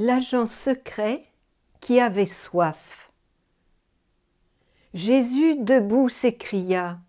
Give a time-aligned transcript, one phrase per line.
[0.00, 1.24] L'agent secret
[1.80, 3.10] qui avait soif.
[4.94, 7.00] Jésus debout s'écria,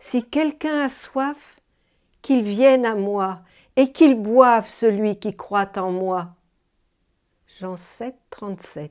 [0.00, 1.60] Si quelqu'un a soif,
[2.22, 3.42] qu'il vienne à moi
[3.76, 6.34] et qu'il boive celui qui croit en moi.
[7.46, 8.90] Jean 7, 37.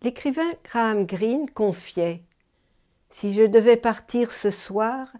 [0.00, 2.22] L'écrivain Graham Greene confiait
[3.10, 5.12] Si je devais partir ce soir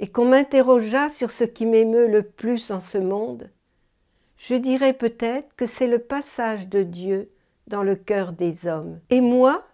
[0.00, 3.48] et qu'on m'interrogeât sur ce qui m'émeut le plus en ce monde,
[4.42, 7.30] je dirais peut-être que c'est le passage de Dieu
[7.68, 9.00] dans le cœur des hommes.
[9.08, 9.64] Et moi,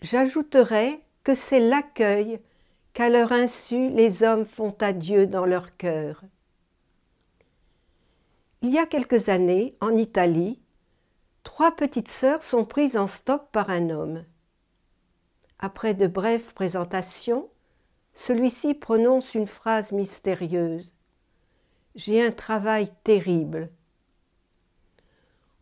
[0.00, 2.40] j'ajouterais que c'est l'accueil
[2.92, 6.24] qu'à leur insu les hommes font à Dieu dans leur cœur.
[8.62, 10.58] Il y a quelques années, en Italie,
[11.44, 14.24] trois petites sœurs sont prises en stop par un homme.
[15.60, 17.48] Après de brèves présentations,
[18.12, 20.92] celui-ci prononce une phrase mystérieuse.
[21.94, 23.70] J'ai un travail terrible.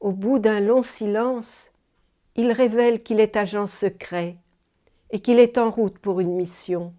[0.05, 1.71] Au bout d'un long silence,
[2.37, 4.37] il révèle qu'il est agent secret
[5.09, 6.93] et qu'il est en route pour une mission.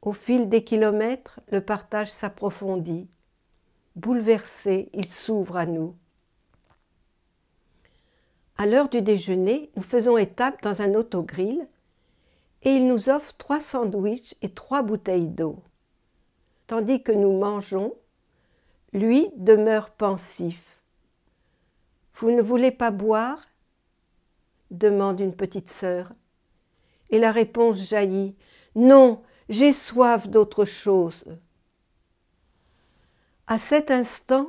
[0.00, 3.06] Au fil des kilomètres, le partage s'approfondit.
[3.96, 5.94] Bouleversé, il s'ouvre à nous.
[8.56, 11.68] À l'heure du déjeuner, nous faisons étape dans un autogrill
[12.62, 15.62] et il nous offre trois sandwichs et trois bouteilles d'eau.
[16.66, 17.94] Tandis que nous mangeons,
[18.92, 20.80] lui demeure pensif.
[22.16, 23.44] Vous ne voulez pas boire?
[24.70, 26.12] demande une petite sœur.
[27.10, 28.34] Et la réponse jaillit
[28.74, 31.24] Non, j'ai soif d'autre chose.
[33.46, 34.46] À cet instant,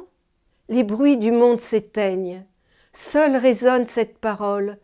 [0.70, 2.46] les bruits du monde s'éteignent.
[2.94, 4.78] Seule résonne cette parole,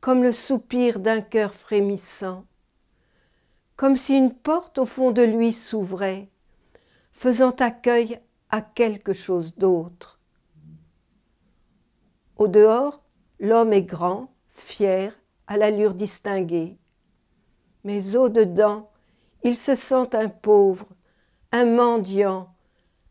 [0.00, 2.44] comme le soupir d'un cœur frémissant,
[3.76, 6.28] comme si une porte au fond de lui s'ouvrait,
[7.12, 8.20] faisant accueil
[8.52, 10.20] à quelque chose d'autre.
[12.36, 13.02] Au dehors,
[13.40, 16.78] l'homme est grand, fier, à l'allure distinguée.
[17.82, 18.90] Mais au-dedans,
[19.42, 20.86] il se sent un pauvre,
[21.50, 22.54] un mendiant,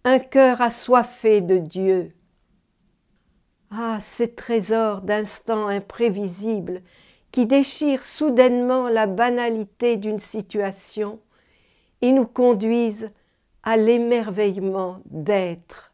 [0.04, 2.16] un cœur assoiffé de Dieu.
[3.72, 6.84] Ah, ces trésors d'instants imprévisibles
[7.32, 11.20] qui déchirent soudainement la banalité d'une situation
[12.02, 13.12] et nous conduisent
[13.64, 15.91] à l'émerveillement d'être.